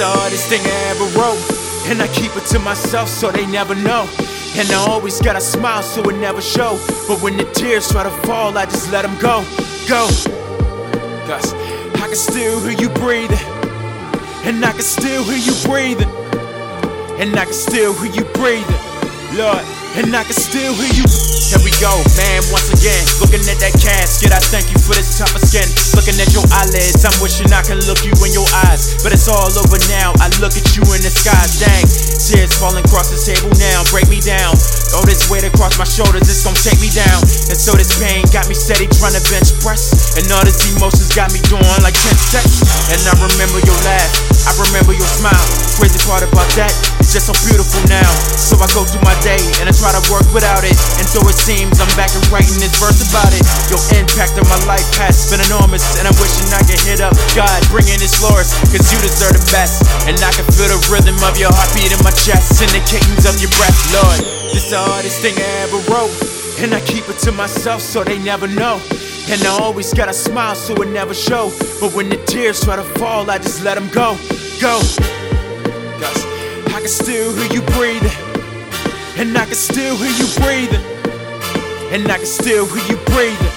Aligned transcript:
the 0.00 0.06
hardest 0.06 0.48
thing 0.48 0.62
I 0.64 0.78
ever 0.96 1.04
wrote. 1.18 1.36
And 1.90 2.00
I 2.00 2.08
keep 2.08 2.34
it 2.34 2.46
to 2.52 2.58
myself 2.58 3.06
so 3.10 3.30
they 3.30 3.44
never 3.44 3.74
know. 3.74 4.08
And 4.56 4.66
I 4.72 4.86
always 4.88 5.20
got 5.20 5.36
a 5.36 5.40
smile 5.42 5.82
so 5.82 6.00
it 6.08 6.16
never 6.16 6.40
show. 6.40 6.80
But 7.06 7.20
when 7.20 7.36
the 7.36 7.44
tears 7.52 7.90
try 7.90 8.04
to 8.04 8.10
fall, 8.24 8.56
I 8.56 8.64
just 8.64 8.90
let 8.90 9.02
them 9.02 9.14
go. 9.18 9.44
Go. 9.86 10.08
Cause 11.28 11.52
I 12.00 12.06
can 12.08 12.16
still 12.16 12.60
hear 12.60 12.80
you 12.80 12.88
breathing. 12.88 13.44
And 14.48 14.64
I 14.64 14.72
can 14.72 14.80
still 14.80 15.22
hear 15.22 15.36
you 15.36 15.54
breathing. 15.68 16.08
And 17.20 17.36
I 17.36 17.44
can 17.44 17.52
still 17.52 17.92
hear 17.92 18.10
you 18.10 18.24
breathing. 18.32 18.80
Lord, 19.36 19.64
and 19.98 20.14
I 20.14 20.22
can 20.22 20.36
still 20.36 20.74
hear 20.74 20.92
you. 20.94 21.06
Here 21.50 21.58
we 21.66 21.74
go, 21.82 21.90
man, 22.14 22.46
once 22.54 22.70
again. 22.70 23.02
Looking 23.18 23.42
at 23.50 23.58
that 23.58 23.74
casket, 23.82 24.30
I 24.30 24.38
thank 24.38 24.70
you 24.70 24.78
for 24.78 24.94
this 24.94 25.18
tougher 25.18 25.42
skin. 25.42 25.66
Looking 25.98 26.14
at 26.22 26.30
your 26.30 26.46
eyelids, 26.54 27.02
I'm 27.02 27.14
wishing 27.18 27.50
I 27.50 27.66
can 27.66 27.82
look 27.90 28.06
you 28.06 28.14
in 28.22 28.30
your 28.30 28.46
eyes. 28.70 28.94
But 29.02 29.10
it's 29.10 29.26
all 29.26 29.50
over 29.50 29.82
now, 29.90 30.14
I 30.22 30.30
look 30.38 30.54
at 30.54 30.66
you 30.78 30.86
in 30.94 31.02
the 31.02 31.10
skies, 31.10 31.58
dang. 31.58 31.82
Tears 32.22 32.54
falling 32.54 32.86
across 32.86 33.10
the 33.10 33.18
table 33.18 33.50
now, 33.58 33.82
break 33.90 34.06
me 34.06 34.22
down. 34.22 34.54
All 34.94 35.02
this 35.02 35.26
weight 35.26 35.42
across 35.42 35.74
my 35.74 35.86
shoulders, 35.86 36.30
it's 36.30 36.46
gonna 36.46 36.54
take 36.62 36.78
me 36.78 36.90
down. 36.94 37.18
And 37.50 37.58
so 37.58 37.74
this 37.74 37.90
pain 37.98 38.22
got 38.30 38.46
me 38.46 38.54
steady 38.54 38.86
trying 38.94 39.18
to 39.18 39.22
bench 39.26 39.50
press. 39.58 40.14
And 40.14 40.30
all 40.30 40.46
these 40.46 40.62
emotions 40.70 41.10
got 41.18 41.34
me 41.34 41.42
doing 41.50 41.66
like 41.82 41.98
10 41.98 42.14
steps. 42.14 42.62
And 42.94 43.02
I 43.10 43.14
remember 43.18 43.58
your 43.66 43.78
laugh, 43.82 44.10
I 44.46 44.54
remember 44.70 44.94
your 44.94 45.10
smile. 45.10 45.46
Crazy 45.74 45.98
part 46.06 46.22
about 46.22 46.46
that, 46.54 46.70
it's 47.02 47.10
just 47.10 47.26
so 47.26 47.34
beautiful 47.42 47.82
now. 47.90 48.06
So 48.38 48.54
I 48.62 48.70
go 48.70 48.86
through 48.86 49.02
my 49.02 49.09
day 50.00 50.12
and 50.12 50.24
I 50.24 50.30
try 50.30 50.30
to 50.30 50.30
work 50.30 50.32
without 50.32 50.64
it. 50.64 50.76
And 50.98 51.06
though 51.12 51.26
it 51.28 51.36
seems 51.36 51.80
I'm 51.80 51.90
back 51.96 52.12
and 52.14 52.24
writing 52.32 52.58
this 52.60 52.74
verse 52.78 53.00
about 53.04 53.32
it, 53.34 53.44
your 53.68 53.80
impact 53.96 54.38
on 54.38 54.46
my 54.48 54.60
life 54.66 54.86
has 54.96 55.28
been 55.30 55.40
enormous. 55.44 55.84
And 55.98 56.08
I'm 56.08 56.16
wishing 56.20 56.46
I 56.52 56.62
could 56.64 56.80
hit 56.80 57.00
up 57.00 57.14
God, 57.36 57.60
bringing 57.68 58.00
His 58.00 58.16
Lord's, 58.22 58.52
cause 58.70 58.86
you 58.92 58.98
deserve 59.00 59.36
the 59.36 59.48
best. 59.52 59.84
And 60.08 60.16
I 60.20 60.32
can 60.32 60.46
feel 60.52 60.70
the 60.70 60.80
rhythm 60.88 61.16
of 61.24 61.36
your 61.36 61.52
heartbeat 61.52 61.92
in 61.92 62.00
my 62.04 62.14
chest, 62.14 62.62
and 62.62 62.70
the 62.72 62.82
cadence 62.88 63.26
of 63.28 63.36
your 63.40 63.52
breath, 63.56 63.76
Lord. 63.92 64.20
This 64.52 64.70
the 64.70 64.78
hardest 64.80 65.20
thing 65.20 65.36
I 65.36 65.50
ever 65.68 65.80
wrote. 65.90 66.12
And 66.60 66.74
I 66.74 66.80
keep 66.84 67.08
it 67.08 67.18
to 67.24 67.32
myself 67.32 67.80
so 67.80 68.04
they 68.04 68.18
never 68.18 68.48
know. 68.48 68.80
And 69.30 69.40
I 69.44 69.52
always 69.60 69.92
got 69.94 70.08
a 70.08 70.12
smile 70.12 70.54
so 70.54 70.74
it 70.82 70.88
never 70.88 71.14
show. 71.14 71.50
But 71.80 71.94
when 71.94 72.08
the 72.08 72.18
tears 72.26 72.60
try 72.64 72.76
to 72.76 72.84
fall, 72.98 73.30
I 73.30 73.38
just 73.38 73.62
let 73.62 73.76
them 73.76 73.88
go. 73.88 74.16
Go. 74.60 74.80
I 76.70 76.82
can 76.82 76.88
still 76.88 77.32
hear 77.36 77.52
you 77.52 77.62
breathing. 77.72 78.29
Can 79.50 79.58
still 79.58 79.98
hear 79.98 80.14
you 80.14 80.30
breathing. 80.38 80.84
And 81.90 82.06
I 82.06 82.22
can 82.22 82.30
still 82.30 82.70
hear 82.70 82.86
you 82.86 82.98
breathing. 83.10 83.50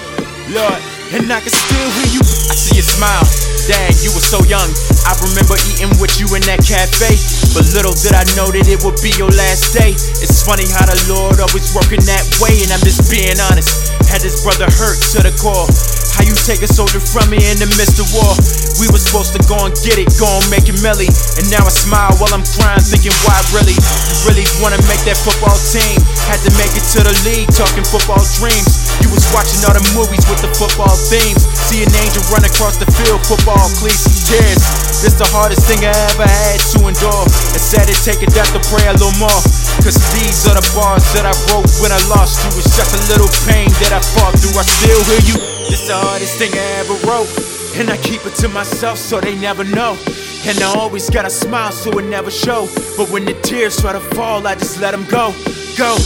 Lord, 0.50 0.82
and 1.14 1.30
I 1.30 1.38
can 1.38 1.54
still 1.54 1.88
hear 2.02 2.18
you. 2.18 2.22
I 2.50 2.58
see 2.58 2.82
your 2.82 2.88
smile. 2.98 3.22
Dang, 3.70 3.94
you 4.02 4.10
were 4.10 4.26
so 4.26 4.42
young. 4.50 4.66
I 5.06 5.14
remember 5.22 5.54
eating 5.70 5.94
with 6.02 6.18
you 6.18 6.26
in 6.34 6.42
that 6.50 6.66
cafe. 6.66 7.14
But 7.54 7.70
little 7.70 7.94
did 7.94 8.10
I 8.10 8.26
know 8.34 8.50
that 8.50 8.66
it 8.66 8.82
would 8.82 8.98
be 9.06 9.14
your 9.14 9.30
last 9.38 9.70
day. 9.70 9.94
It's 10.18 10.42
funny 10.42 10.66
how 10.66 10.82
the 10.82 10.98
Lord 11.06 11.38
always 11.38 11.70
working 11.78 12.02
that 12.10 12.26
way. 12.42 12.58
And 12.66 12.74
I'm 12.74 12.82
just 12.82 13.06
being 13.06 13.38
honest. 13.38 13.94
Had 14.10 14.18
this 14.18 14.42
brother 14.42 14.66
hurt 14.74 14.98
to 15.14 15.22
the 15.22 15.30
core. 15.38 15.70
How 16.14 16.22
you 16.22 16.34
take 16.46 16.62
a 16.62 16.70
soldier 16.70 17.02
from 17.02 17.26
me 17.26 17.42
in 17.42 17.58
the 17.58 17.66
midst 17.74 17.98
of 17.98 18.06
war? 18.14 18.38
We 18.78 18.86
were 18.90 19.02
supposed 19.02 19.34
to 19.34 19.42
go 19.50 19.66
and 19.66 19.74
get 19.82 19.98
it, 19.98 20.10
go 20.14 20.30
and 20.30 20.46
make 20.46 20.70
it 20.70 20.78
melly. 20.78 21.10
And 21.38 21.50
now 21.50 21.66
I 21.66 21.72
smile 21.74 22.14
while 22.22 22.30
I'm 22.30 22.46
crying, 22.54 22.82
thinking, 22.86 23.14
why 23.26 23.34
really? 23.50 23.74
Really 24.22 24.46
wanna 24.62 24.78
make 24.86 25.02
that 25.10 25.18
football 25.18 25.58
team? 25.74 25.98
Had 26.30 26.38
to 26.46 26.54
make 26.54 26.70
it 26.78 26.86
to 26.94 27.02
the 27.02 27.14
league, 27.26 27.50
talking 27.50 27.82
football 27.82 28.22
dreams. 28.38 28.86
You 29.02 29.10
was 29.10 29.26
watching 29.34 29.58
all 29.66 29.74
the 29.74 29.82
movies 29.98 30.22
with 30.30 30.38
the 30.38 30.50
football 30.54 30.94
themes. 31.10 31.42
See 31.66 31.82
an 31.82 31.90
angel 31.98 32.22
run 32.30 32.46
across 32.46 32.78
the 32.78 32.86
field, 32.94 33.18
football 33.26 33.66
cleats 33.82 34.06
and 34.06 34.18
tears. 34.22 34.62
This 35.02 35.18
the 35.18 35.26
hardest 35.34 35.66
thing 35.66 35.82
I 35.82 35.92
ever 36.14 36.26
had 36.26 36.62
to 36.78 36.86
endure. 36.86 37.24
I 37.26 37.58
said 37.58 37.90
it 37.90 37.98
take 38.06 38.22
a 38.22 38.30
death 38.30 38.54
to 38.54 38.62
pray 38.70 38.86
a 38.86 38.94
little 38.94 39.14
more. 39.18 39.40
Cause 39.82 39.98
these 40.14 40.46
are 40.46 40.54
the 40.54 40.66
bars 40.78 41.02
that 41.18 41.26
I 41.26 41.34
wrote 41.50 41.66
when 41.82 41.90
I 41.90 41.98
lost 42.06 42.38
you. 42.46 42.54
It's 42.62 42.70
just 42.72 42.94
a 42.94 43.00
little 43.10 43.30
pain 43.50 43.68
that 43.82 43.90
I 43.90 44.00
fought 44.14 44.38
through. 44.38 44.56
I 44.56 44.64
still 44.64 45.02
hear 45.10 45.22
you. 45.26 45.53
This 45.74 45.88
the 45.88 45.94
hardest 45.96 46.38
thing 46.38 46.52
I 46.54 46.66
ever 46.78 46.94
wrote. 47.04 47.26
And 47.74 47.90
I 47.90 47.96
keep 47.96 48.24
it 48.24 48.36
to 48.36 48.48
myself 48.48 48.96
so 48.96 49.20
they 49.20 49.34
never 49.34 49.64
know. 49.64 49.98
And 50.46 50.56
I 50.60 50.72
always 50.78 51.10
got 51.10 51.24
a 51.24 51.30
smile 51.30 51.72
so 51.72 51.98
it 51.98 52.04
never 52.04 52.30
show. 52.30 52.68
But 52.96 53.10
when 53.10 53.24
the 53.24 53.34
tears 53.42 53.80
try 53.80 53.92
to 53.92 53.98
fall, 53.98 54.46
I 54.46 54.54
just 54.54 54.80
let 54.80 54.92
them 54.92 55.04
go. 55.10 55.34
Go. 55.76 55.96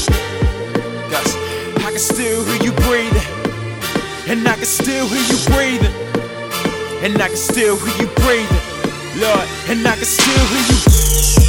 Cause 1.13 1.37
I 1.85 1.91
can 1.93 1.99
still 1.99 2.43
hear 2.47 2.63
you 2.63 2.73
breathing. 2.89 3.29
And 4.27 4.49
I 4.49 4.55
can 4.55 4.65
still 4.65 5.07
hear 5.07 5.27
you 5.33 5.39
breathing. 5.53 5.95
And 7.05 7.21
I 7.21 7.29
can 7.29 7.37
still 7.37 7.77
hear 7.77 8.07
you 8.07 8.09
breathing. 8.25 8.65
Lord, 9.21 9.47
and 9.69 9.87
I 9.87 9.97
can 9.97 10.07
still 10.07 10.47
hear 10.47 11.43
you. 11.43 11.48